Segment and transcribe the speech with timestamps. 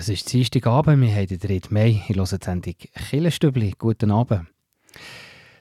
[0.00, 1.60] Es ist Dienstagabend, wir haben den 3.
[1.68, 2.02] Mai.
[2.08, 2.74] Ich höre die Sendung
[3.10, 3.74] Killenstübli.
[3.76, 4.46] Guten Abend.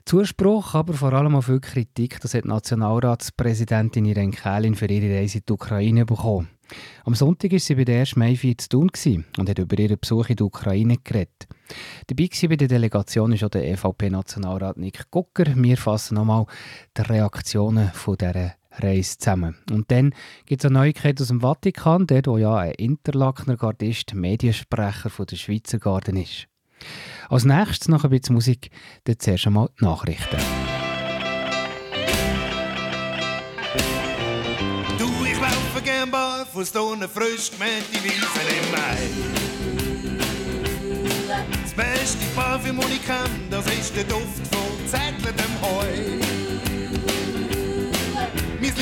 [0.05, 5.13] Zuspruch, aber vor allem auch viel Kritik, das hat die Nationalratspräsidentin Irene Kählin für ihre
[5.13, 6.47] Reise in die Ukraine bekommen.
[7.03, 8.15] Am Sonntag war sie bei der 1.
[8.15, 8.89] Mai zu tun
[9.37, 11.49] und hat über ihren Besuch in der Ukraine geredet.
[12.07, 15.53] Dabei war bei der Delegation ist auch der EVP-Nationalrat Nick Gucker.
[15.53, 16.45] Wir fassen nochmal
[16.95, 19.57] die Reaktionen von dieser Reise zusammen.
[19.71, 20.13] Und dann
[20.45, 25.25] gibt es eine Neuigkeit aus dem Vatikan, dort wo ja ein Interlakener Gardist Mediensprecher von
[25.25, 26.47] der Schweizer Garden ist.
[27.29, 28.69] Als nächstes noch ein bisschen Musik,
[29.03, 30.37] dann zuerst einmal die Nachrichten.
[34.97, 38.97] Du, ich laufe gern barfuß, ohne frisch gemähte Wiesen im Mai.
[41.63, 46.58] Das beste Parfüm, das ich kenne, das ist der Duft von zerkletem Heu.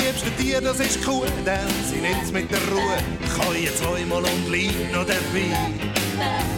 [0.08, 2.98] Mein liebstes Tier, das ist Kuh, denn sie nimmt's mit der Ruhe.
[3.46, 5.52] Heue zweimal und lieb noch dabei.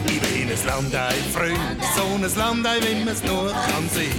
[0.05, 4.13] Ich bin ein Landei-Freund, so ein Landei, wie man es nur kann sein.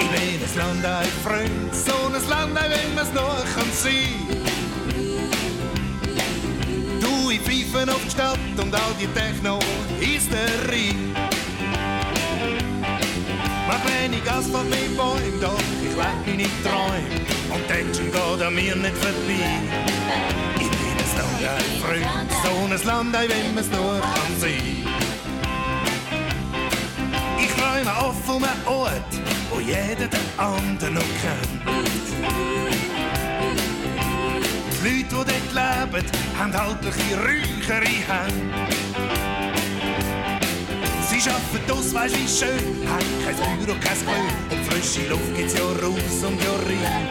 [0.00, 4.14] Ich bin ein Landei-Freund, so ein Landei, wie man es nur kann sein.
[7.02, 10.94] Du, ich pfeife auf die Stadt und all die Techno-Hysterie.
[13.68, 18.76] Mach wenig Asphalt mit Bäumen, doch ich lebe meine Träume und Action geht an mir
[18.76, 19.60] nicht vorbei.
[20.54, 24.86] Ich bin ein Landei-Freund, so ein Landei, wie man es nur kann sein.
[27.40, 29.12] Ich träume oft von einem Ort,
[29.50, 31.86] wo jeder den anderen noch kennt.
[34.70, 36.06] Die Leute, die dort leben,
[36.38, 38.85] haben halt ein bisschen räuchere Hände.
[41.18, 44.10] Sie arbeiten aus, weisst wie schön, haben kein Büro, kein Glück.
[44.50, 47.08] Und frische Luft gibt's ja raus und ja rein.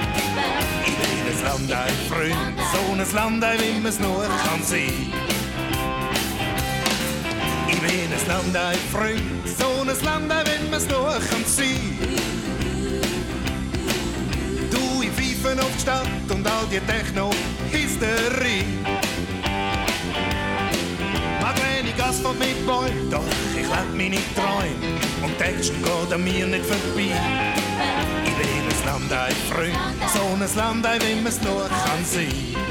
[0.85, 5.11] Ich bin ein Landei, Freund, so ein Landei, wie man's nur kann sein.
[7.67, 9.23] Ich bin ein Landei, Freund,
[9.57, 11.97] so ein Landei, wie man's nur kann sein.
[14.69, 18.65] Du, ich pfeife auf die Stadt und all die Techno-Hysterie.
[22.15, 26.65] Wenig Asphalt mit Bäumen, doch ich lebe meine Träume und Action geht an mir nicht
[26.65, 27.11] vorbei.
[28.25, 29.77] Ich bin ein Landei, Freund,
[30.13, 32.64] so ein Landei, wie man's nur kann sein.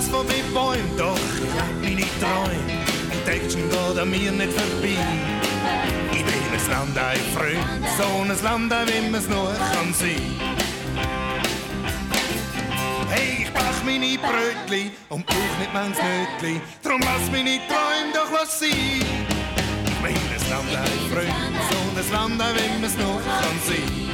[0.00, 1.18] Wenig Asphalt mit Bäumen, doch
[1.82, 2.80] meine Träume.
[3.26, 4.96] Action geht an mir nicht vorbei.
[6.12, 10.20] Ich bin ein Landei, Freund, so ein Landei, wie man's nur kann sein.
[13.08, 16.60] Hey, ich bach meine Brötli und brauch nicht man's Nötli.
[16.82, 18.70] Drum lass meine Träume doch was sein.
[18.70, 21.34] Ich bin ein Landei, Freund,
[21.70, 24.09] so ein Landei, wie man's nur kann sein.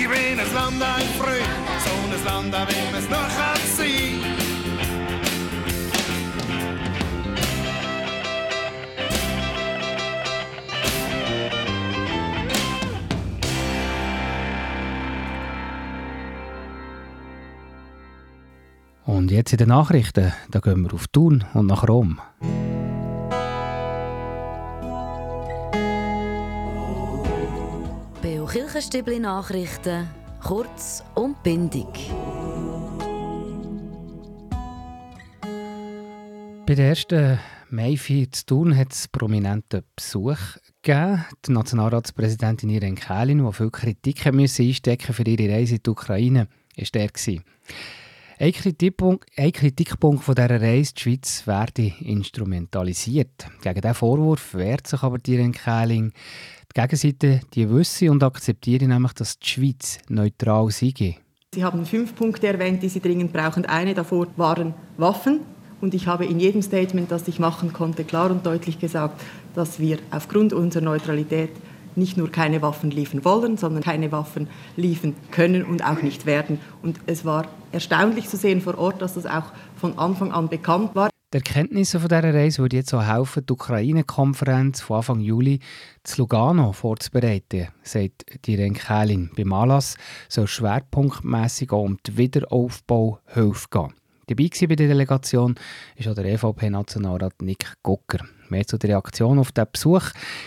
[0.00, 1.42] Ich bin ein Landei, Freund,
[1.84, 4.38] so ein Landei, wie man's nur kann sein.
[19.04, 22.20] Und jetzt in den Nachrichten, da gehen wir auf Thun und nach Rom.
[28.78, 30.06] Kirchenstübli Nachrichten,
[30.40, 31.84] kurz und bindig.
[36.64, 37.40] Bei der ersten
[37.70, 40.38] Maifeier zu Thun hat es prominenten Besuch
[40.80, 41.24] gegeben.
[41.44, 46.46] Die Nationalratspräsidentin Irene Kählin, die viel Kritik einstecken für ihre Reise in die Ukraine,
[46.76, 47.40] war der.
[48.40, 53.48] Ein Kritikpunkt, ein Kritikpunkt von dieser Reise, die Schweiz werde instrumentalisiert.
[53.60, 56.12] Gegen diesen Vorwurf wehrt sich aber Irene Kählin.
[56.76, 61.18] Die Gegenseite die wisse und akzeptiere nämlich, dass die Schweiz neutral sei.
[61.54, 63.64] Sie haben fünf Punkte erwähnt, die Sie dringend brauchen.
[63.64, 65.40] Eine davor waren Waffen.
[65.80, 69.20] Und ich habe in jedem Statement, das ich machen konnte, klar und deutlich gesagt,
[69.54, 71.50] dass wir aufgrund unserer Neutralität
[71.94, 76.60] nicht nur keine Waffen liefern wollen, sondern keine Waffen liefern können und auch nicht werden.
[76.82, 80.94] Und es war erstaunlich zu sehen vor Ort, dass das auch von Anfang an bekannt
[80.94, 81.10] war.
[81.34, 85.58] Die Erkenntnisse von dieser Reise würden jetzt auch helfen, die Ukraine-Konferenz von Anfang Juli
[86.02, 89.30] zu Lugano vorzubereiten, sagt die Renkelin.
[89.36, 89.98] Beim Anlass
[90.30, 93.92] soll schwerpunktmässig auch um die Wiederaufbauhilfe gehen.
[94.26, 95.56] Dabei bei der Delegation
[95.96, 98.24] ist auch der EVP-Nationalrat Nick Gucker.
[98.48, 100.04] Mehr zu der Reaktion auf diesen Besuch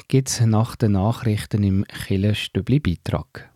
[0.08, 3.51] gibt es nach den Nachrichten im Killenstübli-Beitrag.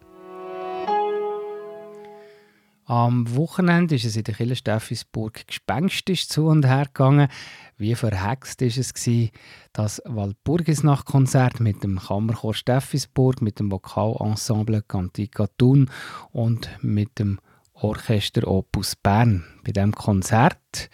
[2.87, 7.29] Am Wochenende ist es in der Kirche Steffisburg gespenstisch zu und her gegangen.
[7.77, 9.31] Wie verhext war es
[9.73, 15.89] das Walpurgisnacht-Konzert mit dem Kammerchor Steffisburg, mit dem Vokalensemble Cantica Thun
[16.31, 17.39] und mit dem
[17.73, 19.43] Orchester Opus Bern.
[19.63, 20.89] Bei diesem Konzert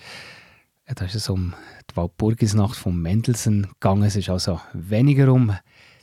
[0.95, 1.53] da ist es um
[1.89, 4.03] die Walpurgisnacht von Mendelssohn gegangen.
[4.03, 5.55] Es ist also weniger um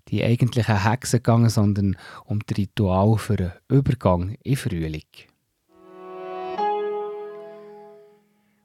[0.08, 5.02] die eigentlichen Hexen gegangen, sondern um das Ritual für einen Übergang in Frühling.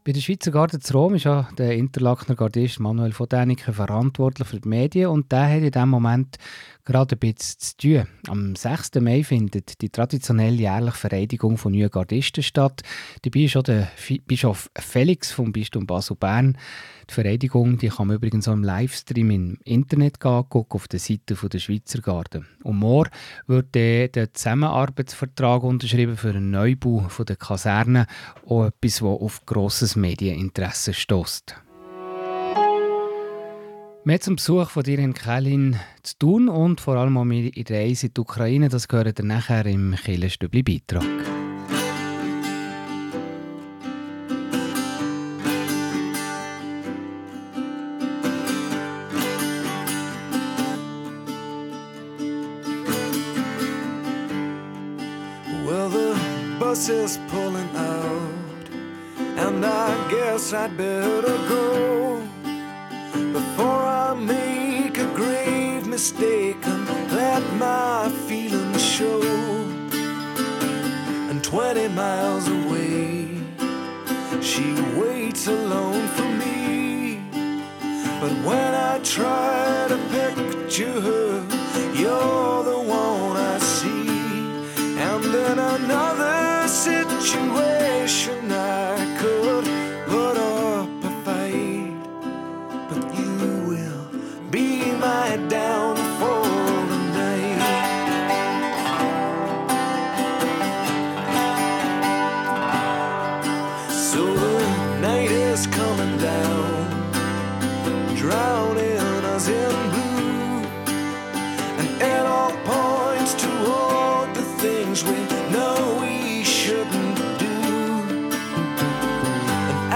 [0.06, 4.50] Bei der Schweizer Garde zu Rom ist ja der Interlakener Gardist Manuel von Däniken verantwortlich
[4.50, 6.38] für die Medien und der hat in diesem Moment
[6.86, 8.08] gerade ein bisschen zu tun.
[8.28, 8.96] Am 6.
[9.02, 12.82] Mai findet die traditionelle jährliche Vereidigung von neuen Gardisten statt.
[13.22, 13.90] Dabei ist auch der
[14.26, 16.58] Bischof Felix vom Bistum Basel-Bern.
[17.10, 21.36] Die Vereidigung die kann man übrigens auch im Livestream im Internet angucken, auf der Seite
[21.36, 22.46] der Schweizer Garde.
[22.64, 23.12] Und morgen
[23.48, 28.08] wird der Zusammenarbeitsvertrag unterschrieben für einen Neubau der Kaserne,
[28.48, 31.56] auch etwas, das auf grosses Medieninteresse stößt.
[34.06, 37.80] Mehr zum Besuch von dir in Kelin zu tun und vor allem auch in der
[37.80, 41.43] Reise in die Ukraine, das gehört ihr nachher im Killenstübli-Beitrag.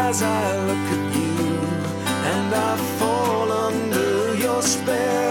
[0.10, 1.36] As I look at you,
[2.32, 5.27] and I fall under your spell,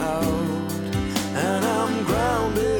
[0.00, 0.72] out,
[1.34, 2.79] and I'm grounded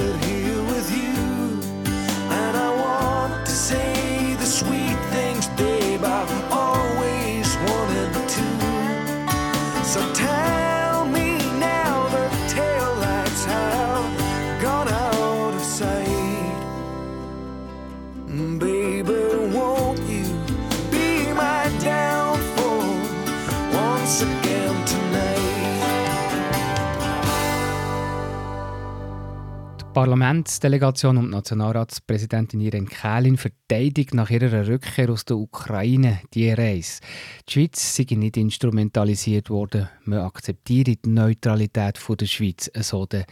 [30.01, 37.03] Parlamentsdelegation und Nationalratspräsidentin Irene Kählin verteidigt nach ihrer Rückkehr aus der Ukraine die Reise.
[37.47, 39.91] Die Schweiz sei nicht instrumentalisiert worden.
[40.05, 43.27] Man akzeptiere die Neutralität der Schweiz, so der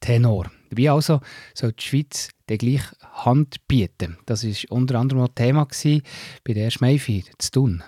[0.00, 0.50] Tenor.
[0.70, 1.20] Wie also
[1.54, 4.18] soll die Schweiz der gleich Hand bieten?
[4.26, 5.68] Das war unter anderem auch Thema
[6.42, 6.80] bei der 1.
[6.80, 7.84] Maifeier zu tun.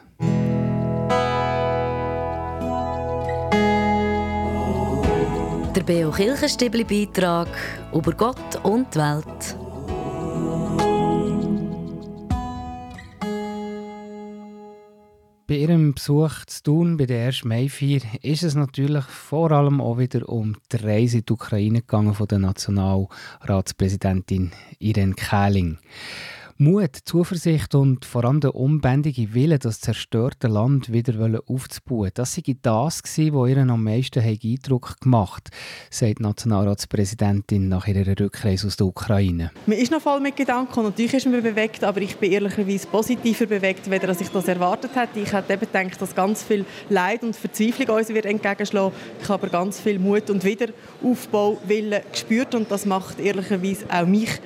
[5.83, 7.49] Der Beo Kirchenstibli Beitrag
[7.93, 9.57] über Gott und die Welt.
[15.49, 17.45] Bei ihrem Besuch zu tun bei der 1.
[17.47, 22.15] Maifeier ist es natürlich vor allem auch wieder um die Reise in die Ukraine gegangen
[22.15, 25.79] von der Nationalratspräsidentin Irene Kähling.
[26.59, 32.43] Mut, Zuversicht und vor allem der unbändige Wille, das zerstörte Land wieder aufzubauen, das sei
[32.61, 35.55] das gewesen, was ihr am meisten Eindruck gemacht hat,
[35.91, 39.51] sagt die Nationalratspräsidentin nach ihrer Rückreise aus der Ukraine.
[39.67, 42.87] Man ist noch voll mit Gedanken und natürlich ist man bewegt, aber ich bin ehrlicherweise
[42.87, 45.21] positiver bewegt, weder als ich das erwartet hätte.
[45.21, 48.93] Ich hätte eben gedacht, dass ganz viel Leid und Verzweiflung uns wird entgegenschlagen.
[49.21, 54.07] Ich habe aber ganz viel Mut und Wiederaufbau Willen gespürt und das macht ehrlicherweise auch
[54.07, 54.41] mich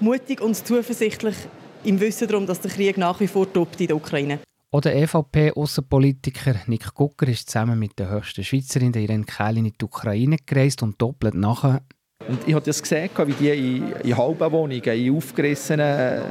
[0.00, 1.36] mutig und zuversichtlich
[1.84, 4.40] im Wissen darum, dass der Krieg nach wie vor tobt in der Ukraine.
[4.70, 9.72] Auch der EVP-Außenpolitiker Nick Gucker ist zusammen mit der höchsten Schweizerin, der Irene Kählin, in
[9.80, 11.80] die Ukraine gereist und doppelt nachher.
[12.28, 16.22] Und ich habe das gesehen, wie die in, in halben Wohnungen, in aufgerissenen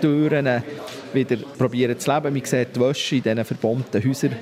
[0.00, 0.62] Türen
[1.12, 2.32] wieder probieren zu leben.
[2.32, 4.36] Man sieht die Wäsche in diesen verbombten Häusern,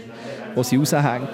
[0.54, 1.28] wo sie raushängen.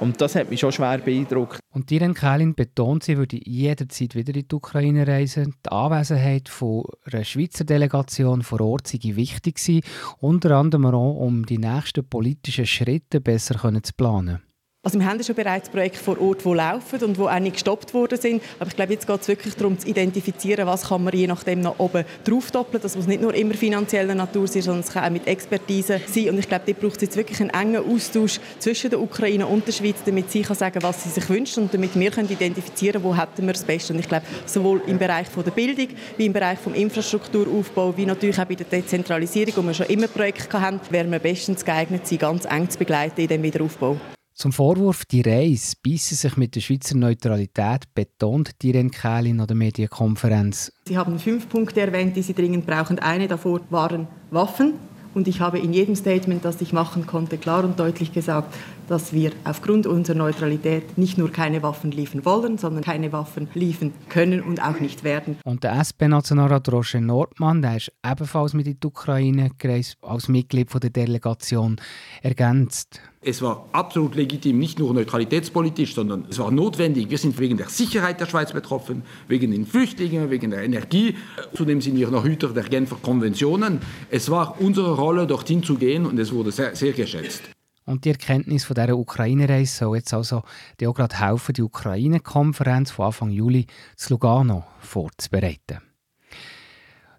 [0.00, 1.60] Und das hat mich schon schwer beeindruckt.
[1.70, 5.54] Und Irene Kählin betont, sie würde jederzeit wieder in die Ukraine reisen.
[5.64, 9.82] Die Anwesenheit von einer Schweizer Delegation vor Ort sei wichtig gewesen,
[10.18, 14.42] unter anderem auch, um die nächsten politischen Schritte besser zu planen.
[14.84, 17.54] Also wir haben ja schon bereits Projekte vor Ort, die laufen und die auch nicht
[17.54, 18.42] gestoppt worden sind.
[18.58, 21.62] Aber ich glaube, jetzt geht es wirklich darum, zu identifizieren, was kann man je nachdem
[21.62, 22.82] noch oben drauf doppeln.
[22.82, 26.28] Das muss nicht nur immer finanzieller Natur sein, sondern es kann auch mit Expertise sein.
[26.28, 29.66] Und ich glaube, dort braucht es jetzt wirklich einen engen Austausch zwischen der Ukraine und
[29.66, 33.02] der Schweiz, damit sie kann sagen was sie sich wünscht und damit wir können identifizieren
[33.02, 33.94] wo hätten wir das Beste.
[33.94, 35.88] Und ich glaube, sowohl im Bereich von der Bildung,
[36.18, 40.08] wie im Bereich des Infrastrukturaufbau, wie natürlich auch bei der Dezentralisierung, wo wir schon immer
[40.08, 43.96] Projekte haben, werden wir bestens geeignet sein, ganz eng zu begleiten in diesem Wiederaufbau.
[44.36, 49.54] Zum Vorwurf, die Reise beiße sich mit der Schweizer Neutralität, betont Irene Kählin an der
[49.54, 50.72] Medienkonferenz.
[50.88, 52.98] Sie haben fünf Punkte erwähnt, die Sie dringend brauchen.
[52.98, 54.74] Eine davor waren Waffen.
[55.14, 58.52] Und ich habe in jedem Statement, das ich machen konnte, klar und deutlich gesagt,
[58.88, 63.92] dass wir aufgrund unserer Neutralität nicht nur keine Waffen liefern wollen, sondern keine Waffen liefern
[64.08, 65.36] können und auch nicht werden.
[65.44, 70.68] Und der SP-Nationalrat Roger Nordmann, der ist ebenfalls mit in die Ukraine gereist, als Mitglied
[70.82, 71.76] der Delegation
[72.20, 73.00] ergänzt.
[73.26, 77.08] Es war absolut legitim, nicht nur neutralitätspolitisch, sondern es war notwendig.
[77.08, 81.16] Wir sind wegen der Sicherheit der Schweiz betroffen, wegen den Flüchtlingen, wegen der Energie.
[81.54, 83.80] Zudem sind wir noch Hüter der Genfer Konventionen.
[84.10, 87.44] Es war unsere Rolle, dorthin zu gehen und es wurde sehr, sehr geschätzt.
[87.86, 90.42] Und die Erkenntnis von dieser Ukraine-Reise soll jetzt also
[90.86, 93.66] auch gerade helfen, die Ukraine-Konferenz von Anfang Juli
[93.96, 95.78] zu Lugano vorzubereiten.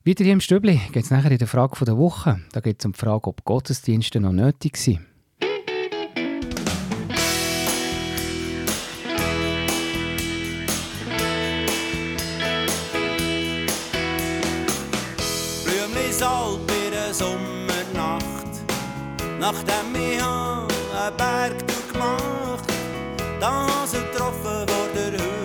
[0.06, 2.42] Weiter hier im Stübli geht es nachher in der Frage der Woche.
[2.52, 5.00] Da geht es um die Frage, ob Gottesdienste noch nötig sind.
[19.40, 22.66] Nachdem ich einen Berg durchgemacht,
[23.40, 25.36] da sie getroffen vor der Hütte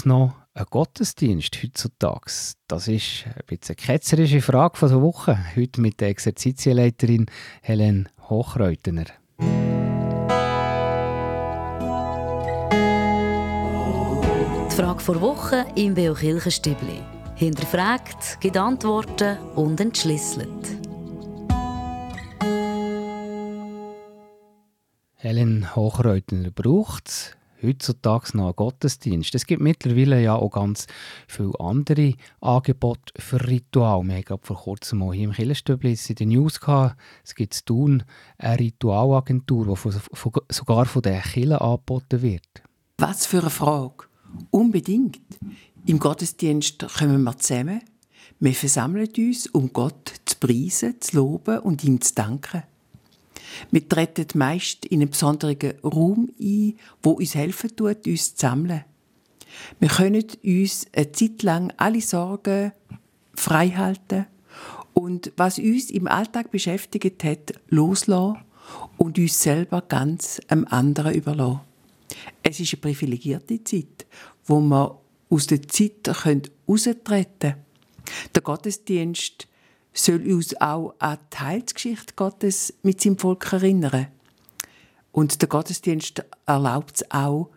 [0.00, 2.32] es noch einen Gottesdienst heutzutage?
[2.68, 5.38] Das ist ein bisschen eine ketzerische Frage von der Woche.
[5.54, 7.26] Heute mit der Exerzitienleiterin
[7.60, 9.04] Helen Hochreutener.
[14.70, 17.00] Die Frage vor Woche im Beo Kirchenstübli.
[17.34, 20.48] Hinterfragt, gibt Antworten und entschlüsselt.
[25.16, 29.34] Helen Hochreutener braucht heutzutage noch einen Gottesdienst.
[29.34, 30.86] Es gibt mittlerweile ja auch ganz
[31.26, 34.04] viele andere Angebote für Ritual.
[34.04, 36.96] Wir haben vor kurzem mal hier im Killerstübli in den News gehabt.
[37.24, 38.02] Es gibt in Thun
[38.38, 42.62] eine Ritualagentur, die von, von, sogar von den Kirchen angeboten wird.
[42.98, 44.04] Was für eine Frage.
[44.50, 45.20] Unbedingt.
[45.86, 47.80] Im Gottesdienst kommen wir zusammen.
[48.38, 52.62] Wir versammeln uns, um Gott zu preisen, zu loben und ihm zu danken.
[53.70, 58.84] Wir treten meist in einen besonderen Raum ein, wo uns helfen tut, uns zu sammeln.
[59.78, 62.72] Wir können uns eine Zeit lang alle Sorgen
[63.34, 64.26] frei halten
[64.92, 68.38] und was uns im Alltag beschäftigt hat, loslassen
[68.96, 71.60] und uns selber ganz einem anderen überlassen.
[72.42, 74.06] Es ist eine privilegierte Zeit,
[74.44, 77.64] wo wir aus der Zeit heraustreten können.
[78.34, 79.46] Der Gottesdienst
[79.92, 84.06] soll uns auch an die Heilsgeschichte Gottes mit seinem Volk erinnern.
[85.12, 87.50] Und der Gottesdienst erlaubt es auch,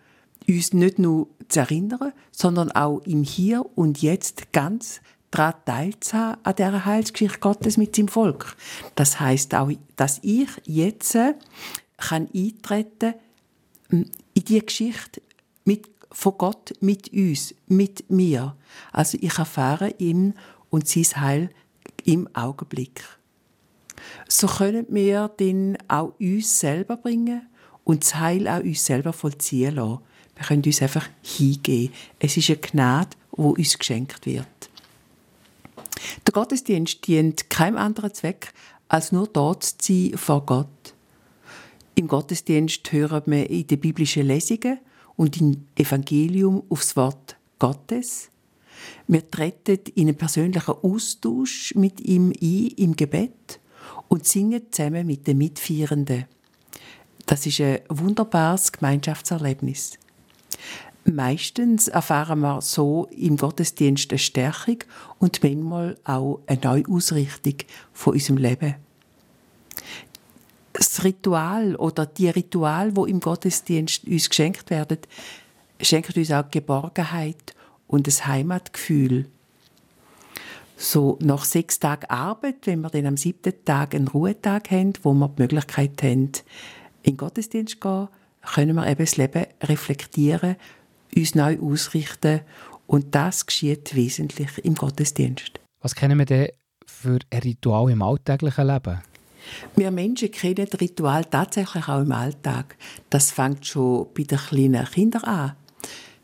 [0.48, 6.56] uns nicht nur zu erinnern, sondern auch im Hier und Jetzt ganz daran teilzuhaben an
[6.56, 8.56] dieser Heilsgeschichte Gottes mit seinem Volk.
[8.96, 11.18] Das heißt auch, dass ich jetzt
[11.98, 13.16] kann eintreten
[13.90, 15.22] in die Geschichte
[15.66, 18.56] mit, von Gott mit uns, mit mir.
[18.92, 20.34] Also ich erfahre ihn
[20.70, 21.50] und sein Heil
[22.06, 23.04] im Augenblick.
[24.28, 27.48] So können wir dann auch uns selber bringen
[27.84, 30.00] und das Heil auch uns selber vollziehen lassen.
[30.36, 31.94] Wir können uns einfach hingeben.
[32.20, 34.48] Es ist eine Gnade, die uns geschenkt wird.
[36.26, 38.54] Der Gottesdienst dient keinem anderen Zweck,
[38.88, 40.94] als nur dort zu sein vor Gott.
[41.96, 44.80] Im Gottesdienst hören wir in den biblischen Lesungen
[45.16, 48.30] und im Evangelium aufs Wort Gottes.
[49.08, 53.60] Wir treten in einen persönlichen Austausch mit ihm ein im Gebet
[54.08, 56.26] und singen zusammen mit den Mitfeiernden.
[57.26, 59.98] Das ist ein wunderbares Gemeinschaftserlebnis.
[61.06, 64.78] Meistens erfahren wir so im Gottesdienst eine Stärkung
[65.20, 67.56] und manchmal auch eine Neuausrichtung
[67.92, 68.76] von unserem Leben.
[70.72, 75.00] Das Ritual oder die Ritual, wo im Gottesdienst uns geschenkt werden,
[75.82, 77.54] schenkt uns auch Geborgenheit
[77.94, 79.28] und ein Heimatgefühl.
[80.76, 85.14] So nach sechs Tagen Arbeit, wenn wir dann am siebten Tag einen Ruhetag haben, wo
[85.14, 86.32] wir die Möglichkeit haben,
[87.04, 88.08] in den Gottesdienst zu gehen,
[88.42, 90.56] können wir eben das Leben reflektieren,
[91.16, 92.42] uns neu ausrichten
[92.88, 95.60] und das geschieht wesentlich im Gottesdienst.
[95.80, 96.50] Was kennen wir denn
[96.88, 99.02] für ein Ritual im alltäglichen Leben?
[99.76, 102.76] Wir Menschen kennen das Ritual tatsächlich auch im Alltag.
[103.12, 105.56] Das fängt schon bei den kleinen Kindern an.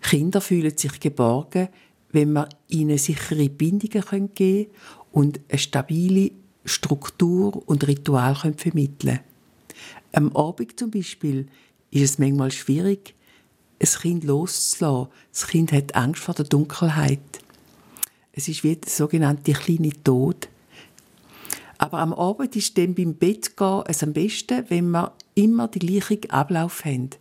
[0.10, 1.70] Kinder fühlen sich geborgen,
[2.12, 4.66] wenn man ihnen sichere Bindungen geben können
[5.12, 6.32] und eine stabile
[6.66, 9.20] Struktur und Ritual vermitteln können.
[10.14, 11.46] Am Abend zum Beispiel
[11.92, 13.14] ist es manchmal schwierig,
[13.80, 15.12] ein Kind loszulassen.
[15.32, 17.20] Das Kind hat Angst vor der Dunkelheit.
[18.34, 20.50] Es ist wie der sogenannte kleine Tod.
[21.78, 25.88] Aber am Abend ist dann beim Bett gehen es am besten, wenn wir immer den
[25.88, 27.12] gleichen Ablauf haben.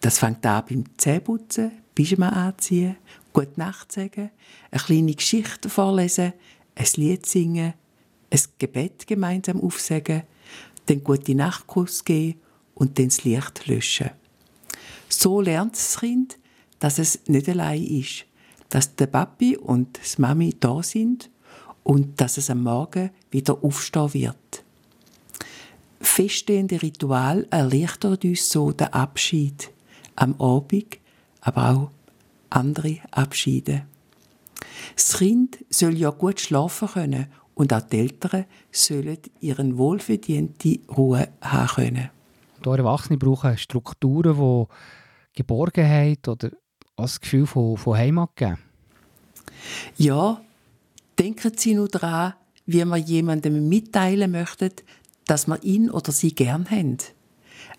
[0.00, 2.96] Das fängt an beim Zähneputzen, Pyjama anziehen,
[3.32, 4.30] gute Nacht sagen,
[4.70, 6.32] eine kleine Geschichte vorlesen,
[6.74, 7.74] ein Lied singen,
[8.30, 10.22] ein Gebet gemeinsam aufsagen,
[10.86, 12.40] dann gute Nachtkuss geben
[12.74, 14.10] und dann das Licht löschen.
[15.08, 16.38] So lernt das Kind,
[16.80, 18.26] dass es nicht allein ist,
[18.68, 21.30] dass der Papi und das Mami da sind
[21.84, 24.64] und dass es am Morgen wieder aufstehen wird.
[26.00, 29.70] Feststehende Ritual erleichtert uns so den Abschied
[30.16, 30.98] am Abend
[31.44, 31.90] aber auch
[32.50, 33.84] andere Abschiede.
[34.96, 41.28] Das Kind soll ja gut schlafen können und auch die Eltern sollen ihren wohlverdiente Ruhe
[41.40, 42.10] haben können.
[42.64, 46.50] Die Erwachsene brauchen Strukturen, die Geborgenheit oder
[46.96, 48.58] das Gefühl von, von Heimat geben.
[49.96, 50.40] Ja,
[51.18, 52.34] denken Sie nur daran,
[52.66, 54.72] wie man jemandem mitteilen möchte,
[55.26, 56.98] dass man ihn oder sie gern haben.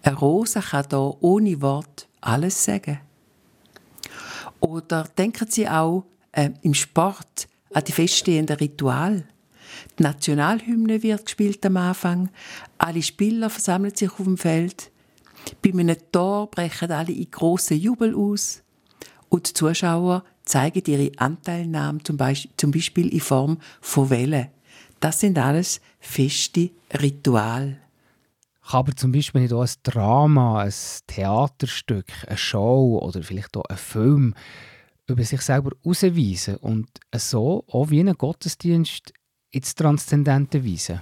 [0.03, 2.99] Eine Rose kann da ohne Wort alles sagen.
[4.59, 9.25] Oder denken Sie auch äh, im Sport an die feststehenden Rituale.
[9.97, 12.29] Die Nationalhymne wird gespielt am Anfang.
[12.77, 14.91] Alle Spieler versammeln sich auf dem Feld.
[15.61, 18.63] Bei einem Tor brechen alle in grossen Jubel aus.
[19.29, 24.47] Und die Zuschauer zeigen ihre Anteilnahme zum Beispiel, zum Beispiel in Form von Wellen.
[24.99, 27.77] Das sind alles feste Rituale.
[28.67, 30.73] Kann aber zum Beispiel nicht auch ein Drama, ein
[31.07, 34.33] Theaterstück, eine Show oder vielleicht auch ein Film
[35.07, 39.13] über sich selber herausweisen und so auch wie ein Gottesdienst
[39.51, 41.01] ins Transzendente weisen?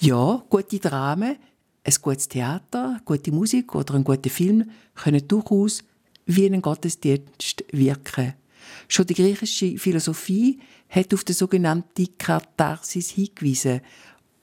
[0.00, 1.36] Ja, gute Dramen,
[1.84, 5.84] ein gutes Theater, gute Musik oder ein guter Film können durchaus
[6.24, 8.34] wie ein Gottesdienst wirken.
[8.88, 13.82] Schon die griechische Philosophie hat auf die sogenannte Katharsis hingewiesen,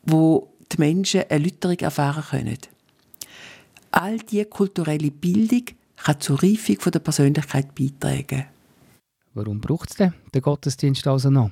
[0.03, 2.57] wo die Menschen Erläuterung erfahren können.
[3.91, 8.45] All diese kulturelle Bildung kann zur Reifung der Persönlichkeit beitragen.
[9.33, 11.51] Warum braucht es denn den Gottesdienst also noch?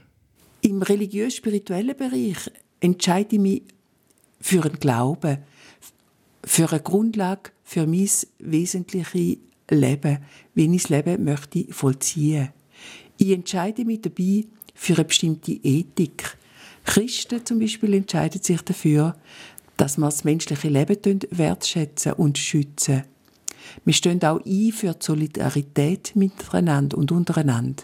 [0.61, 3.63] Im religiös-spirituellen Bereich entscheide ich mich
[4.39, 5.39] für einen Glauben,
[6.43, 8.09] für eine Grundlage für mein
[8.39, 9.37] wesentliches
[9.69, 10.17] Leben,
[10.53, 12.49] wie ich das Leben möchte vollziehen.
[13.17, 16.37] Ich entscheide mich dabei für eine bestimmte Ethik.
[16.85, 19.15] Christen zum Beispiel entscheiden sich dafür,
[19.77, 23.03] dass wir das menschliche Leben wertschätzen und schützen.
[23.85, 27.83] Wir stehen auch ein für die Solidarität miteinander und untereinander,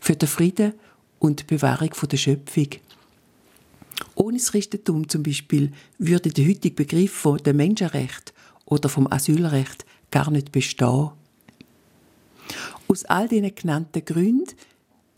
[0.00, 0.72] für den Frieden
[1.18, 2.68] und die Bewahrung der Schöpfung.
[4.14, 8.32] Ohne das Christentum zum Beispiel würde der heutige Begriff von dem Menschenrecht
[8.64, 11.10] oder vom Asylrecht gar nicht bestehen.
[12.88, 14.54] Aus all diesen genannten Gründen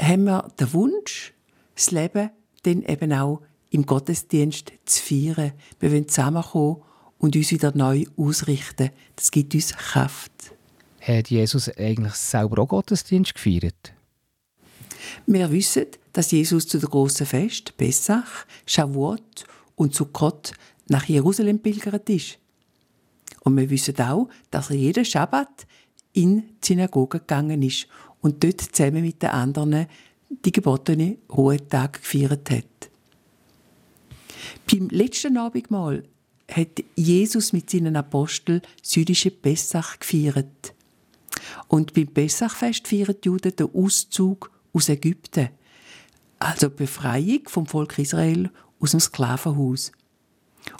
[0.00, 1.32] haben wir den Wunsch,
[1.74, 2.30] das Leben
[2.62, 5.52] dann eben auch im Gottesdienst zu feiern.
[5.78, 6.82] Wir wollen zusammenkommen
[7.18, 8.90] und uns wieder neu ausrichten.
[9.16, 10.32] Das gibt uns Kraft.
[11.00, 13.92] Hat Jesus eigentlich selber auch Gottesdienst gefeiert?
[15.26, 19.44] Wir wissen, dass Jesus zu der grossen Fest, Pessach, Shavuot
[19.76, 20.52] und Sukkot
[20.88, 22.38] nach Jerusalem pilgert ist.
[23.42, 25.66] Und wir wissen auch, dass er jeden Schabbat
[26.12, 27.86] in die Synagoge gegangen ist
[28.20, 29.86] und dort zusammen mit den anderen
[30.30, 32.90] die gebotene Ruhetag gefeiert hat.
[34.70, 36.04] Beim letzten Abendmahl
[36.50, 40.74] hat Jesus mit seinen Aposteln südische Pessach gefeiert.
[41.68, 45.50] Und beim Pessachfest feiern die Juden den Auszug aus Ägypten,
[46.38, 49.92] also die Befreiung vom Volk Israel aus dem Sklavenhaus.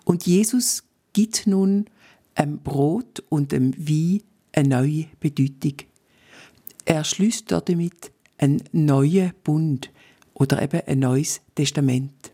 [0.05, 1.87] Und Jesus gibt nun
[2.35, 5.75] einem Brot und dem Wein eine neue Bedeutung.
[6.85, 9.91] Er schließt damit einen neuen Bund
[10.35, 12.33] oder eben ein neues Testament,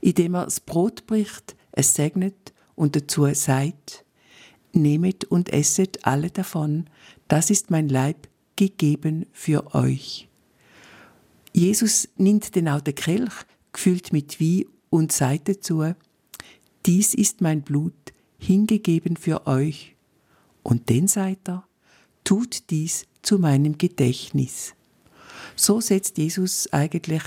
[0.00, 4.04] indem er das Brot bricht, es segnet und dazu sagt,
[4.74, 6.86] Nehmet und esset alle davon,
[7.28, 10.28] das ist mein Leib gegeben für euch.
[11.52, 13.34] Jesus nimmt den Kelch,
[13.72, 15.84] gefüllt mit Wein, und sagt dazu,
[16.86, 17.94] dies ist mein Blut,
[18.38, 19.94] hingegeben für euch.
[20.62, 21.66] Und dann sagt er,
[22.24, 24.74] tut dies zu meinem Gedächtnis.
[25.56, 27.22] So setzt Jesus eigentlich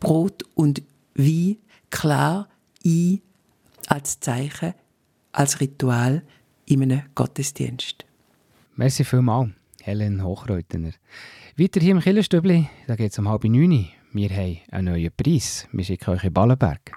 [0.00, 0.82] Brot und
[1.14, 1.56] Wein
[1.90, 2.48] klar
[2.84, 3.20] ein
[3.88, 4.74] als Zeichen,
[5.32, 6.22] als Ritual
[6.66, 8.04] in einem Gottesdienst.
[8.76, 9.50] Merci vielmals,
[9.80, 10.92] Helen Hochreutener.
[11.56, 13.88] Weiter hier im Killerstübli, da geht es um halb neun.
[14.12, 15.66] Wir haben einen neuen Preis.
[15.72, 16.92] Wir schicken euch in Ballenberg.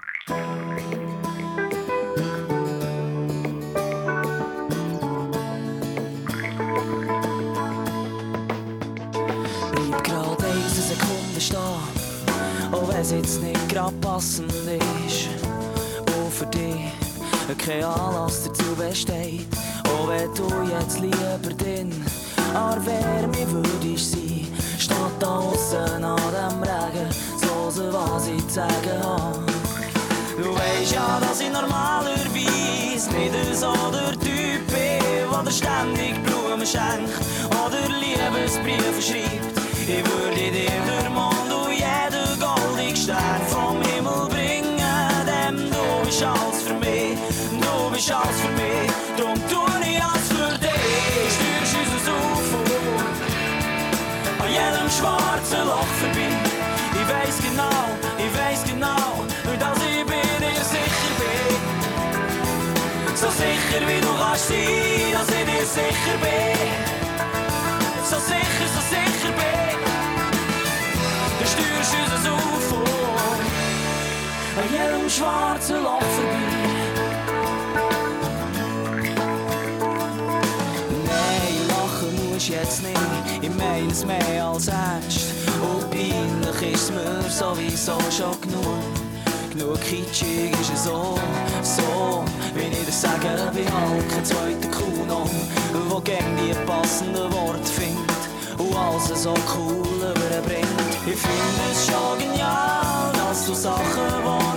[25.21, 29.45] Statt da aussen an dem Regen zu hören, was zu sagen habe.
[30.37, 37.13] Du weisst ja, dass ich normalerweise nicht so der Typ bin, der ständig Blumen schenkt
[37.49, 39.57] oder Liebesbriefe schreibt.
[39.87, 44.79] Ich würde dir den Mond und jeden goldigen Stern vom Himmel bringen,
[45.25, 47.17] denn du bist alles für mich,
[47.51, 48.90] du bist alles für mich,
[63.71, 66.57] sicher wie du kannst sein, dass ich dir sicher bin.
[68.03, 69.79] So sicher, so sicher bin.
[71.39, 72.83] Du steuerst unser UFO
[74.57, 76.51] an jedem schwarzen Loch vorbei.
[81.05, 82.99] Nein, lachen musst jetzt nicht,
[83.41, 85.33] ich meine es mehr als ernst.
[85.61, 89.00] Und peinlich ist mir sowieso schon genug.
[89.51, 91.19] Genug kitschig ist es so,
[91.61, 92.23] so,
[92.55, 95.29] wie ich dir sage, wie halt kein zweiter Kuno,
[95.89, 98.21] wo gern die passenden Worte findet.
[98.57, 100.91] und alles so cool überbringt.
[101.05, 103.83] Ich finde es schon genial, dass du Sachen,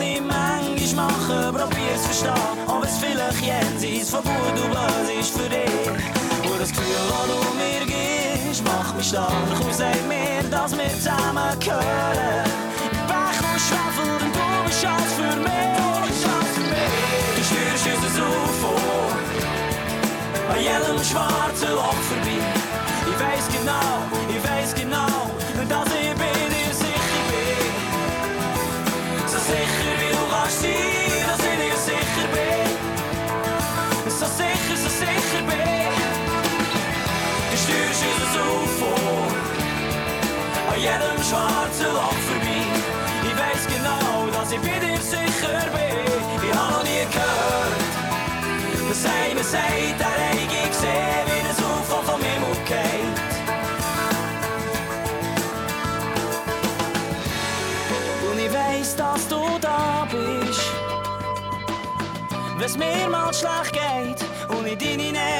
[0.00, 2.68] die ich manchmal mache, probierst verstehen.
[2.68, 6.50] Aber es vielleicht jenseits von gut und böse ist für dich.
[6.50, 10.88] Und das Gefühl, das du mir gibst, macht mich stark und sagt mir, dass wir
[10.88, 12.48] zusammen gehören.
[13.08, 14.43] Pech und Schwefel, denn
[21.04, 22.40] schwarzen Loch vorbei.
[23.06, 23.88] Ich weiß genau,
[24.28, 25.13] ich weiß genau,
[44.54, 46.48] ich bei dir sicher bin.
[46.48, 47.84] Ich habe noch nie gehört.
[48.88, 53.18] dass einer sagt, er habe gesehen, wie das UFO vom Himmel geht.
[58.30, 60.70] Und ich weiss, dass du da bist,
[62.58, 64.20] wenn's mir mal schlecht geht
[64.56, 65.33] und ich deine Nähe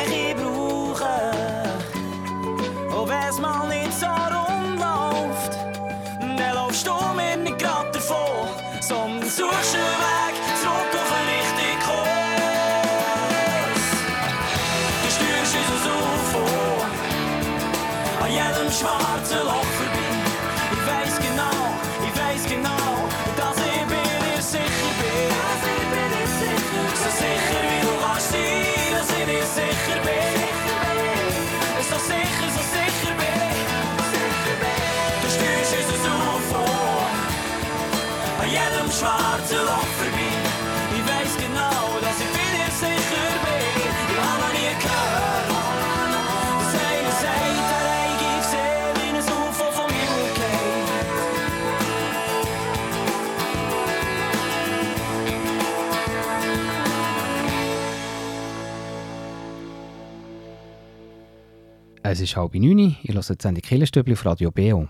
[62.24, 62.96] ist halb neun.
[63.02, 64.88] Ich höre jetzt die Killerstübli auf Radio BO.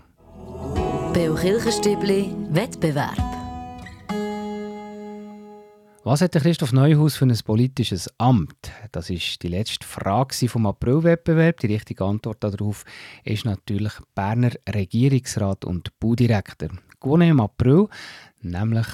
[1.13, 3.17] Beo Kirchenstübli Wettbewerb.
[6.05, 8.71] Was hat der Christoph Neuhaus für ein politisches Amt?
[8.91, 11.59] Das ist die letzte Frage vom Aprilwettbewerb.
[11.59, 12.85] Die richtige Antwort darauf
[13.23, 16.69] ist natürlich Berner Regierungsrat und Baudirektor.
[17.01, 17.87] Gewonnen im April,
[18.41, 18.87] nämlich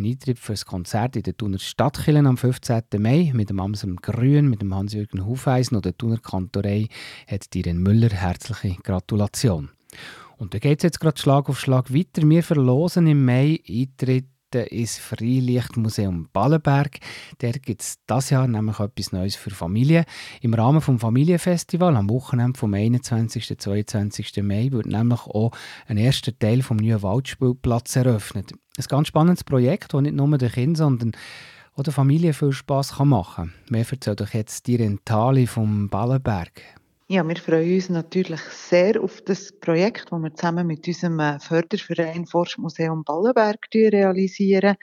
[0.00, 2.82] ein Eintritt für das Konzert in der Thuner Stadtkirche am 15.
[2.98, 6.88] Mai mit dem Amsam Grün, mit dem Hans-Jürgen Hufeisen oder der Thuner Kantorei
[7.26, 9.70] hat Diren Müller herzliche Gratulation.
[10.38, 12.28] Und da geht es jetzt gerade Schlag auf Schlag weiter.
[12.28, 16.98] Wir verlosen im Mai Eintritt ins Freilichtmuseum Ballenberg.
[17.40, 20.04] Der gibt es dieses Jahr nämlich etwas Neues für Familien.
[20.40, 23.50] Im Rahmen des Familienfestivals am Wochenende vom 21.
[23.50, 24.42] und 22.
[24.42, 25.52] Mai wird nämlich auch
[25.86, 28.52] ein erster Teil vom neuen Waldspielplatz eröffnet.
[28.52, 31.12] Ein ganz spannendes Projekt, das nicht nur den Kindern, sondern
[31.74, 33.54] auch der Familie viel Spass machen kann.
[33.70, 36.79] Mehr erzählt euch jetzt die Rentali vom Ballenberg.
[37.12, 41.40] Ja, wir freuen uns natürlich sehr auf das Projekt, das wir zusammen mit unserem äh,
[41.40, 44.76] Förderverein Forstmuseum Ballenberg realisieren.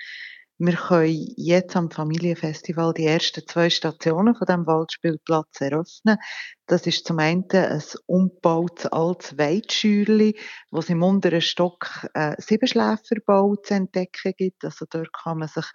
[0.59, 6.17] Wir können jetzt am Familienfestival die ersten zwei Stationen von dem Waldspielplatz eröffnen.
[6.65, 10.35] Das ist zum einen ein umgebautes altes Weidschürli,
[10.71, 14.65] wo es im unteren Stock äh, Siebenschläferbau zu entdecken gibt.
[14.65, 15.67] Also dort kann man sich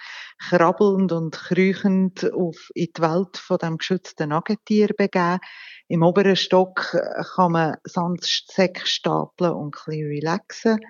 [0.49, 5.39] krabbelnd und kriechend auf, in die Welt von dem geschützten Nagetier begeben.
[5.87, 10.81] Im oberen Stock äh, kann man Sandsäcke stapeln und ein bisschen relaxen.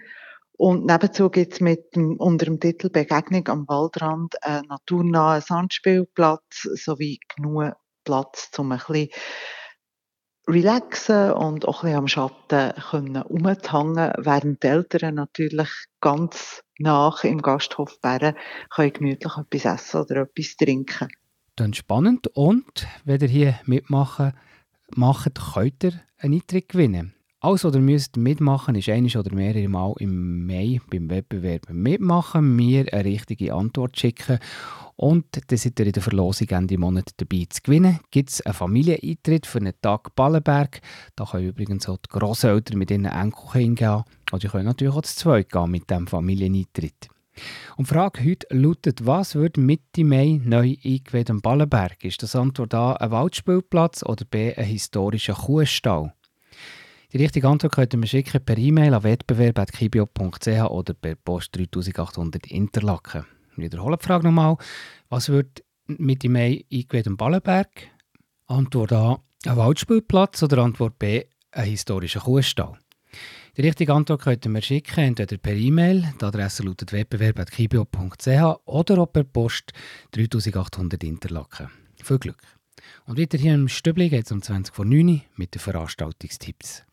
[0.62, 6.68] Und nebenzu gibt es mit dem, unter dem Titel Begegnung am Waldrand einen naturnahen Sandspielplatz
[6.74, 7.72] sowie genug
[8.04, 9.08] Platz, um ein bisschen
[10.46, 15.68] relaxen und auch ein bisschen am Schatten können umzuhängen, während die Eltern natürlich
[16.00, 18.36] ganz nach im Gasthof Bären
[18.70, 21.08] können gemütlich etwas essen oder etwas trinken.
[21.56, 24.32] Dann spannend und wenn ihr hier mitmachen
[24.94, 27.16] macht, könnt ihr einen Eintritt gewinnen.
[27.44, 32.54] Alles, was ihr müsst mitmachen ist eines oder mehrere Mal im Mai beim Wettbewerb mitmachen,
[32.54, 34.38] mir eine richtige Antwort schicken
[34.94, 37.98] und dann seid ihr in der Verlosung Ende Monat dabei zu gewinnen.
[38.12, 40.82] Gibt es einen Familieneintritt für einen Tag Ballenberg.
[41.16, 44.04] Da können übrigens auch die Grosseltern mit ihren Enkeln hingehen.
[44.30, 47.08] Oder ihr könnt natürlich auch zu zweit gehen mit diesem Familieneintritt.
[47.76, 52.04] Und die Frage heute lautet, was wird Mitte Mai neu eingeweiht am Ballenberg?
[52.04, 56.12] Ist das Antwort A ein Waldspielplatz oder B ein historischer Kuhstall?
[57.12, 62.46] Die richtige Antwort könnt ihr mir schicken per E-Mail an wettbewerb.kibio.ch oder per Post 3800
[62.46, 63.26] Interlaken.
[63.52, 64.56] Ich wiederhole die Frage nochmal.
[65.10, 67.68] Was wird Mitte Mai eingeweiht am Ballenberg?
[68.46, 72.78] Antwort A ein Waldspielplatz oder Antwort B ein historischer Kuhstall.
[73.58, 78.26] Die richtige Antwort könnt ihr mir schicken, entweder per E-Mail, die Adresse lautet wettbewerb.kibio.ch
[78.64, 79.74] oder auch per Post
[80.12, 81.68] 3800 Interlaken.
[82.02, 82.61] Viel Glück!
[83.06, 86.84] Und weiter hier im Stübli geht es um 20 vor 9 Uhr mit den Veranstaltungstipps.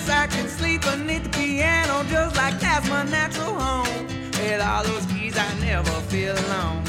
[0.00, 4.06] Yes, I can sleep beneath the piano just like that's my natural home.
[4.32, 6.82] With all those keys, I never feel alone.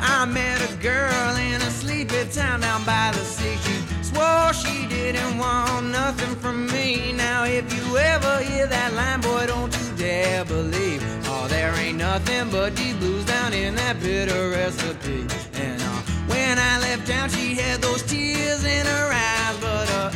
[0.00, 3.56] I met a girl in a sleepy town down by the sea.
[3.64, 7.12] She swore she didn't want nothing from me.
[7.12, 11.02] Now, if you ever hear that line, boy, don't you dare believe.
[11.26, 15.26] Oh, there ain't nothing but deep blues down in that bitter recipe.
[15.54, 19.56] And uh, when I left town, she had those tears in her eyes.
[19.60, 20.10] But uh,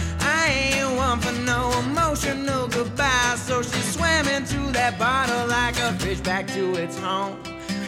[1.20, 3.37] for no emotional goodbye.
[3.37, 7.37] So she swam into that bottle like a fish back to its home.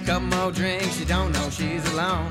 [0.04, 2.30] Couple more drinks, she don't know she's alone.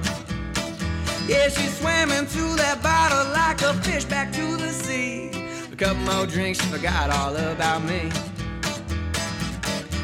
[1.28, 5.32] Yeah, she swam into that bottle like a fish back to the sea.
[5.72, 8.12] A couple more drinks, she forgot all about me.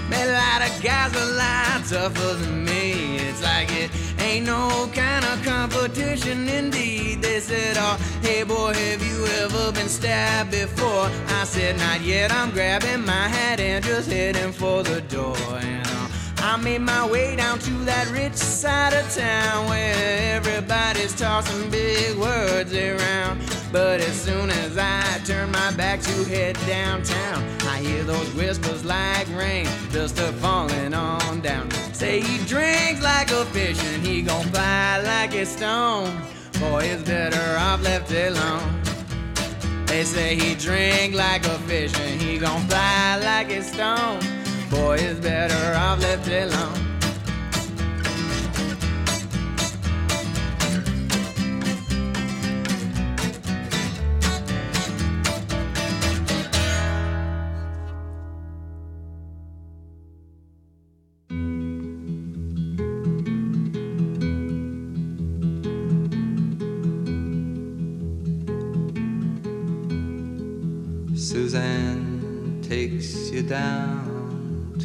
[0.10, 3.18] Met a lot of guys a lot tougher than me.
[3.18, 7.22] It's like it ain't no kind of competition indeed.
[7.22, 11.10] They said, Oh, hey boy, have you ever been stabbed before?
[11.40, 12.32] I said, Not yet.
[12.32, 15.38] I'm grabbing my hat and just heading for the door.
[15.62, 15.89] And
[16.42, 22.18] I made my way down to that rich side of town where everybody's tossing big
[22.18, 23.42] words around.
[23.72, 28.86] But as soon as I turn my back to head downtown, I hear those whispers
[28.86, 31.70] like rain, just a falling on down.
[31.94, 36.10] Say he drinks like a fish and he gon' fly like a stone.
[36.60, 38.82] Boy, it's better off left alone.
[39.86, 44.39] They say he drink like a fish and he gon' fly like a stone.
[44.70, 46.90] Boy, it's better off left alone.
[71.16, 73.99] Suzanne takes you down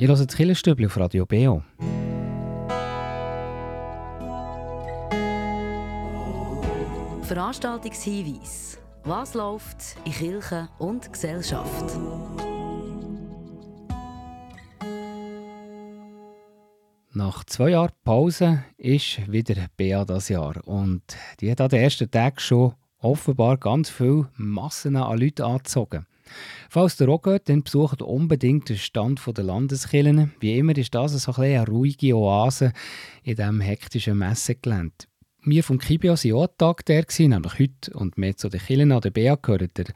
[0.00, 1.60] Ihr hört das Killerstübli auf Radio BO.
[7.22, 8.78] Veranstaltungshinweis.
[9.02, 11.98] Was läuft in Kirche und Gesellschaft?
[17.12, 20.64] Nach zwei Jahren Pause ist wieder Bea das Jahr.
[20.64, 21.02] Und
[21.40, 26.06] die hat an den ersten Tagen schon offenbar ganz viele Massen an Leuten angezogen.
[26.68, 30.32] Falls ihr auch geht, dann besucht unbedingt den Stand der Landeskirchen.
[30.40, 32.72] Wie immer ist das so ein eine ruhige Oase
[33.22, 35.06] in diesem hektischen Messegelände.
[35.44, 37.92] Wir vom Kibio waren auch Tag der, nämlich heute.
[37.94, 39.86] Und mehr zu den Kirchen an der Bea gehört ihr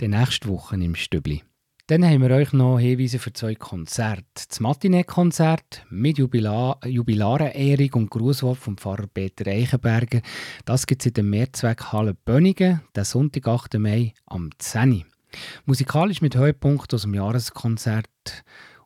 [0.00, 1.42] die nächste Woche im Stübli.
[1.88, 4.24] Dann haben wir euch noch Hinweise für zwei Konzerte.
[4.48, 10.22] Das Matinee-Konzert mit Jubila Jubilarenehrung und Grußwort vom Pfarrer Peter Eichenberger.
[10.64, 13.78] Das gibt es in der Mehrzweck Halle Bönigen, den Sonntag, 8.
[13.78, 15.04] Mai, am 10.
[15.66, 18.08] Musikalisch mit Höhepunkt aus dem Jahreskonzert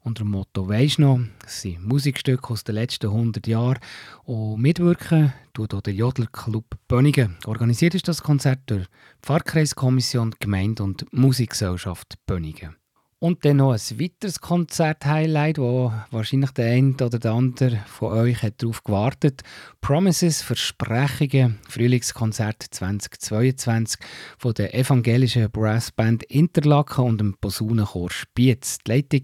[0.03, 3.79] unter dem Motto «Weisst noch?» Das sind Musikstücke aus den letzten 100 Jahren.
[4.25, 7.37] Und mitwirken tut auch der Jodlerclub Bönigen.
[7.45, 8.91] Organisiert ist das Konzert durch die
[9.23, 12.77] Pfarrkreiskommission, Gemeinde und Musikgesellschaft Bönigen.
[13.19, 18.43] Und dann noch ein weiteres Konzert-Highlight, wo wahrscheinlich der eine oder der andere von euch
[18.43, 19.43] hat darauf gewartet.
[19.81, 23.99] Promises, Versprechungen, Frühlingskonzert 2022
[24.37, 28.79] von der evangelischen Brassband Interlaken und dem Posaunenchor Spiez.
[28.87, 29.23] Die Leitung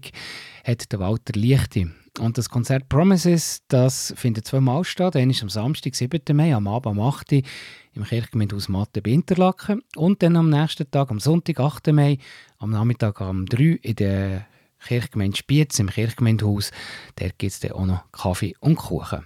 [0.63, 1.87] hat der Walter Lichti.
[2.19, 5.15] Und das Konzert Promises, das findet zweimal statt.
[5.15, 6.35] Einmal am Samstag, 7.
[6.35, 7.43] Mai, am Abend um 8.
[7.95, 9.83] Im Kirchgemeindehaus Mathe bei Interlaken.
[9.95, 11.87] Und dann am nächsten Tag, am Sonntag, 8.
[11.93, 12.17] Mai,
[12.57, 14.47] am Nachmittag um 3 Uhr in der
[14.85, 16.71] Kirchgemeinde Spiez im Kirchgemeindehaus.
[17.15, 19.25] Dort gibt es dann auch noch Kaffee und Kuchen.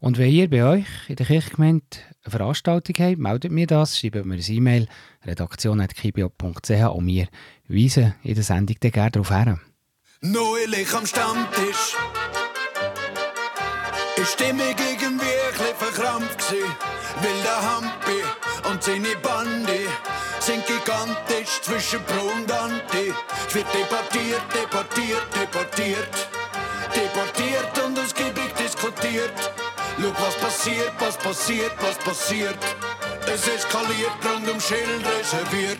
[0.00, 1.84] Und wenn ihr bei euch in der Kirchgemeinde
[2.24, 4.86] eine Veranstaltung habt, meldet mir das, schreibt mir eine E-Mail,
[5.24, 7.28] redaktion.kibio.ch und wir
[7.68, 9.58] weisen in der Sendung dann gerne darauf her.
[10.20, 11.96] Neulich am Stammtisch
[14.16, 15.20] ist ein bisschen
[15.94, 16.64] verkrampft gsi.
[17.22, 18.22] Weil der Hampi
[18.68, 19.80] und seine Bande
[20.40, 23.12] sind gigantisch zwischen Pro und Anti.
[23.46, 26.08] Es wird debattiert, debattiert, debattiert.
[26.94, 29.32] Debattiert und ausgiebig diskutiert.
[30.00, 32.58] Schau, was passiert, was passiert, was passiert.
[33.26, 35.78] Es eskaliert rund um Schild reserviert.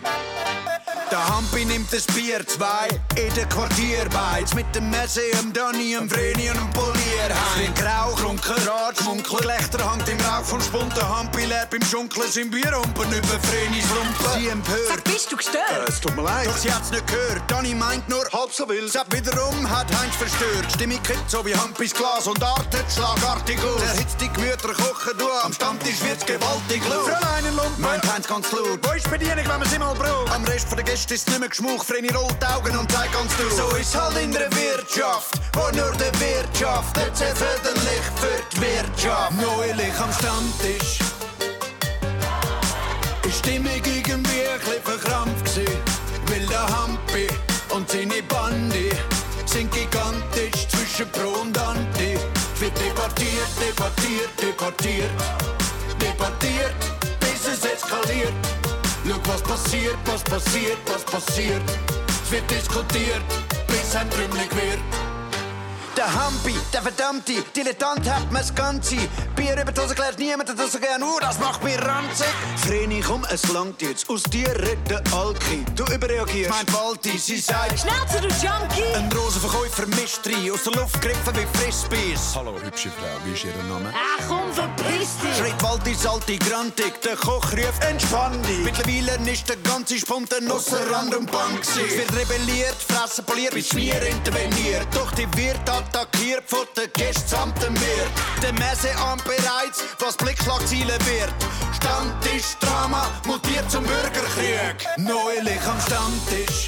[1.11, 4.55] Der Hampi nimmt das Bier, zwei in der Quartierbeiz.
[4.55, 7.59] Mit dem Messi, dem Donny, dem Vreni und dem Polierheim.
[7.59, 10.97] Wie grau, krunken, Rad, schmunkeln, Gelächter hangt im Rauch von Spund.
[10.97, 14.41] Der Hampi lebt im Schunkeln, sind Bierhumpen über Vrenis Rumpen.
[14.41, 14.79] Sie empört.
[14.89, 15.87] Sag, bist du gestört?
[15.87, 16.47] Äh, es tut mir leid.
[16.47, 17.43] Doch sie hat's nicht gehört.
[17.49, 18.91] Donny meint nur halb so wild.
[18.91, 20.73] Sepp wiederum hat Heinz verstört.
[20.73, 23.83] Stimmung kippt so wie Hampis Glas und artet schlagartig aus.
[23.83, 25.29] Erhitzt die Gemüter kochen du.
[25.45, 27.05] Am Stammtisch wird's gewaltig laut.
[27.05, 28.79] Fräulein in Lumpen meint Heinz ganz laut.
[28.83, 30.33] Wo ist die Bedienung, wenn man sie mal braucht?
[30.33, 31.85] Am Rest von der Gäste ist geschmuch.
[31.85, 33.53] Vreni rollt die Augen und zeigt ganz durch.
[33.53, 38.61] So ist halt in der Wirtschaft, wo nur der Wirtschaft nicht sehr förderlich für die
[38.61, 39.33] Wirtschaft.
[39.33, 41.01] Neulich am Stammtisch
[43.27, 45.67] ist Stimmung irgendwie ein bisschen verkrampft gsi.
[46.29, 47.27] Weil der Hampi
[47.75, 48.91] und seine Bande
[49.47, 52.17] sind gigantisch zwischen Pro und Anti.
[52.61, 55.11] Wird debattiert, debattiert, debattiert,
[56.01, 56.77] debattiert,
[57.19, 58.54] bis es eskaliert.
[59.15, 61.61] duidelik was passeer, pas passeer, pas passeer.
[62.31, 63.23] Dit is gekonteer.
[63.67, 65.14] Bes en drumlik weer.
[65.97, 68.97] Der Hampi, der Verdammte, Dilettant hat mir's Ganze.
[69.37, 72.27] Bier über die klärt niemand das so gern, uh, das macht mich ranzig.
[72.67, 74.11] Vreni, komm, es langt jetzt.
[74.11, 75.65] Aus dir redet der Alki.
[75.77, 76.51] Du überreagierst.
[76.51, 77.79] Meint Walti, sie sagt...
[77.79, 78.95] Schnauze, du Junkie!
[78.97, 82.35] Ein Rosenverkäufer mischt rein, aus der Luft gegriffen wie Frisbees.
[82.35, 83.93] Hallo, hübsche Frau, wie ist Ihr Name?
[83.95, 85.37] Ach komm, verpiss dich!
[85.39, 88.65] Schreit Walti salte Grantig, der Koch ruft Entspann dich.
[88.65, 91.83] Mittlerweile ist der ganze Spunten ausser Rand und gewesen.
[91.87, 94.87] Es wird rebelliert, Fressen poliert, bis Schmier interveniert.
[94.93, 98.11] Doch die wird attackiert von den Gästen samt dem Wirt.
[98.43, 101.35] Der Messe an bereits, was Blickschlagziele wird.
[101.75, 104.87] Stammtisch Drama mutiert zum Bürgerkrieg.
[104.97, 106.67] Neulich am Stammtisch.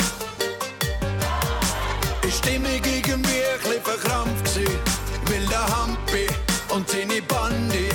[2.22, 4.78] Ist Stimmung irgendwie ein verkrampft gewesen.
[5.28, 6.26] Weil der Hampi
[6.68, 7.88] und seine Bande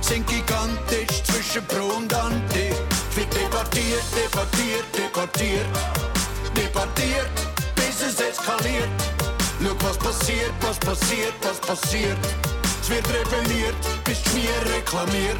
[0.00, 2.70] sind gigantisch zwischen Pro und Anti.
[3.14, 5.66] Wird debattiert, debattiert, debattiert,
[6.56, 7.30] debattiert,
[7.76, 9.31] bis es eskaliert.
[9.62, 12.18] Schau, was passiert, was passiert, was passiert.
[12.80, 15.38] Es wird rebelliert, bis Schmier reklamiert.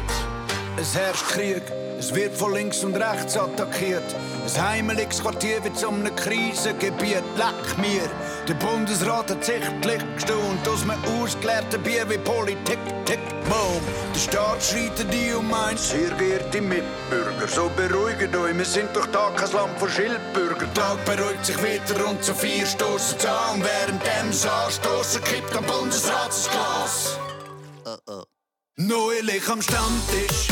[0.77, 1.63] Es herrscht Krieg,
[2.03, 4.03] es wird von links und rechts attackiert.
[4.45, 7.23] Ein heimeliges Quartier wird zu einem Krisengebiet.
[7.37, 8.09] Leck mir,
[8.45, 13.81] der Bundesrat hat sichtlich gestaunt aus einem ausgelehrten Bier wie Politik, tick, boom.
[14.13, 15.91] Der Staat schreitet die um eins.
[15.91, 20.65] Sehr geehrte Mitbürger, so beruhigt euch, wir sind doch da kein Land von Schildbürger.
[20.65, 23.63] Der Tag beruhigt sich wieder und zu vier stoßen zu an.
[23.63, 27.17] Während dem Anstoßen kippt am Bundesrat das Glas.
[28.75, 30.47] Neulich am Stammtisch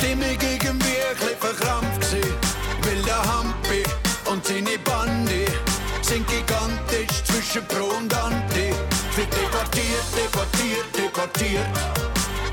[0.00, 2.34] Stimmung irgendwie ein bisschen verkrampft gewesen,
[2.84, 3.82] weil der Hampi
[4.30, 5.44] und seine Bande
[6.00, 8.72] sind gigantisch zwischen Pro und Anti.
[9.14, 11.68] Wird debattiert, debattiert, debattiert,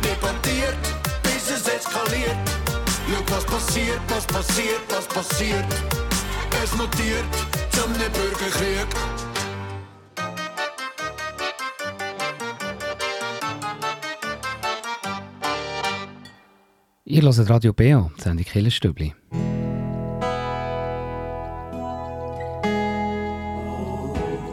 [0.03, 0.77] debattiert,
[1.23, 2.35] bis es eskaliert.
[3.07, 5.65] Schau, was passiert, was passiert, was passiert.
[6.61, 7.31] Es mutiert
[7.71, 9.26] zum Bürgerkrieg.
[17.09, 19.15] Ihr hört Radio BO, die Sendung Killerstübli.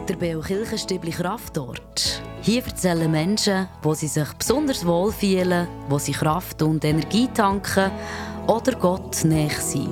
[0.07, 2.21] Der Beo Kirchenstübli Kraftort.
[2.41, 7.91] Hier erzählen Menschen, wo sie sich besonders wohl fühlen, wo sie Kraft und Energie tanken
[8.47, 9.89] oder Gott näher sind.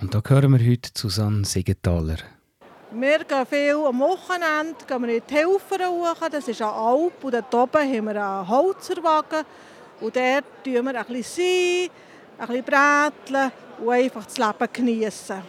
[0.00, 2.16] Und da hören wir heute Susanne Siegenthaler.
[3.00, 7.24] Wir gehen viel am Wochenende gehen wir in die Helfer hoch, das ist eine Alp.
[7.24, 9.42] Und dort oben haben wir einen Holzerwagen.
[10.02, 11.90] Und dort tun wir ein bisschen sein,
[12.38, 15.42] ein bisschen bräteln und einfach das Leben genießen.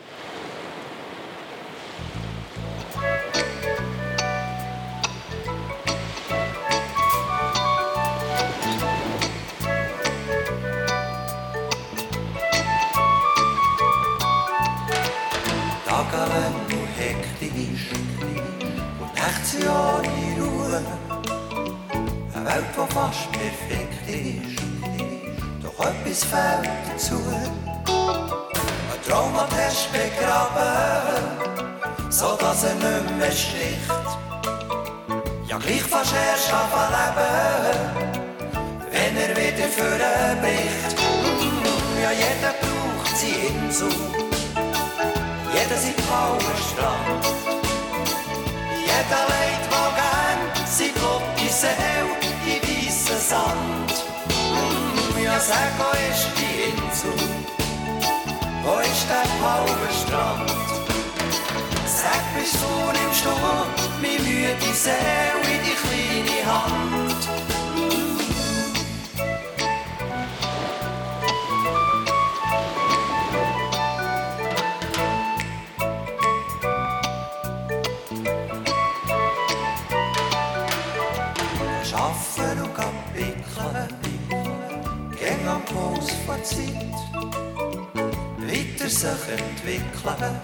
[19.62, 20.82] Und nachts ja die Ruhe.
[22.34, 24.62] Eine Welt, die fast perfekt ist,
[25.64, 27.20] doch etwas fehlt dazu.
[27.88, 31.51] Ein Traum hat erst begraben,
[32.09, 33.91] so dass er nicht mehr sticht.
[35.47, 38.16] Ja, gleich fast erst anfangen leben,
[38.91, 40.95] wenn er wieder vorbricht.
[42.01, 43.89] Ja, jeder braucht sie Insel.
[45.53, 47.51] Jeder sein Powerstrand.
[48.92, 52.12] Jeder legt mal gern sein blotte Seele
[52.46, 53.92] in weissen Sand.
[54.28, 57.18] Mm, ja, sag, wo ist die Insel?
[58.64, 60.50] Wo ist der Powerstrand?
[61.86, 63.34] Sag, bist du nimmst du
[64.02, 67.01] meine müde Seele in die kleine Hand?
[86.32, 86.97] Vor Zeit.
[88.38, 90.38] Weiter sich entwickeln,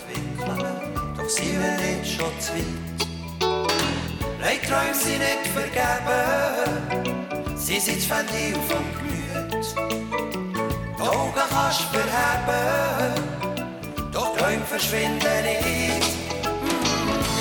[1.15, 2.99] doch sie will nicht schon zu weit.
[4.41, 6.25] Nein, Träume sind nicht vergeben,
[7.55, 9.65] sie sind das Ventil vom Gemüt.
[10.97, 13.13] Die Augen kannst du verheben,
[14.11, 16.11] doch Träume verschwinden nicht.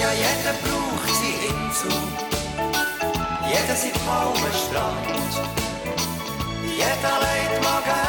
[0.01, 1.99] Ja, jeder braucht sie Insel.
[3.49, 5.17] Jeder sein Palmenstrand.
[6.77, 8.06] Jeder legt mal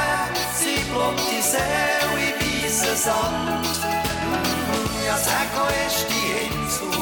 [1.08, 3.80] sein blotte Seele in weissen Sand.
[5.06, 7.00] Ja, sag, wo ist die Insel?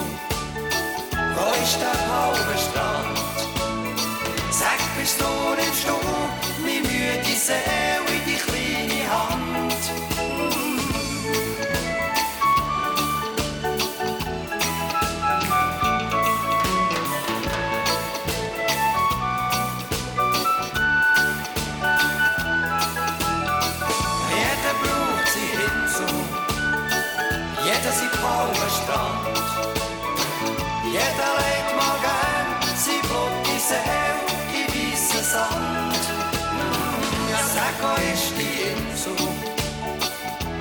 [1.36, 3.18] Wo ist der Palmenstrand?
[4.52, 5.26] Sag, bist du,
[5.56, 5.98] nimmst du
[6.62, 7.95] meine müde Seele
[30.96, 32.50] Jeder legt mal gern
[32.84, 34.16] sein Blut Seele
[34.60, 36.04] in weissen Sand.
[37.32, 39.28] Ja, sag, wo ist die Insel?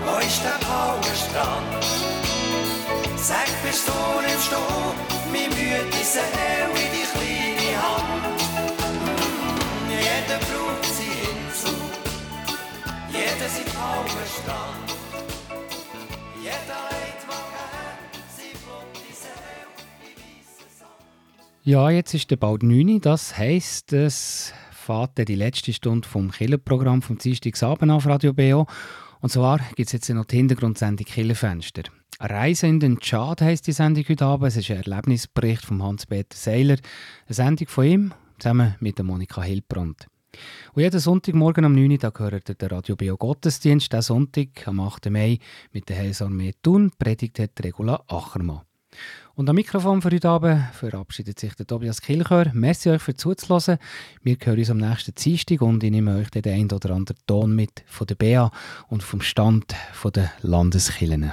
[0.05, 1.85] Wo ist der blaue Strand?
[3.17, 4.63] Sag, bist du nimmst du
[5.31, 8.41] meine müde Seele in die kleine Hand.
[9.89, 11.79] Jeder braucht seine Insel,
[13.13, 14.84] jeder sein blauer
[21.67, 23.01] Ja, jetzt ist der bald 9 Uhr.
[23.01, 28.67] Das heisst, es fährt die letzte Stunde vom Killerprogramm vom Dienstagabend auf Radio BO.
[29.23, 31.85] Und zwar gibt es jetzt noch die Hintergrundsendung Killerfenster.
[32.21, 34.49] Reise in den Tschad heisst die Sendung heute Abend.
[34.49, 36.77] Es ist ein Erlebnisbericht von Hans-Peter Seiler.
[37.29, 40.07] Eine Sendung von ihm zusammen mit der Monika Hildbrand.
[40.75, 43.91] Und jeden Sonntagmorgen um 9 Uhr gehört der Radio Bio Gottesdienst.
[43.91, 45.09] Diesen Sonntag, am 8.
[45.09, 45.39] Mai,
[45.73, 48.61] mit der Heilsarmee Thun, predigt Regula Achermann.
[49.37, 52.53] Und am Mikrofon für heute Abend verabschiedet sich der Tobias Kilchör.
[52.55, 53.79] Merci euch für zuzuhören.
[54.23, 57.55] Wir hören uns am nächsten Dienstag und ich nehme euch den einen oder anderen Ton
[57.55, 58.53] mit von der BA
[58.89, 59.75] und vom Stand
[60.15, 61.33] der Landeskirchen.